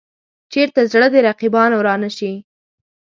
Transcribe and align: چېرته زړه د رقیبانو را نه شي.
چېرته 0.53 0.81
زړه 0.91 1.07
د 1.11 1.15
رقیبانو 1.27 1.77
را 1.87 1.95
نه 2.03 2.09
شي. 2.17 2.33